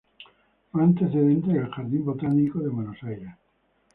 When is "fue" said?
0.71-0.81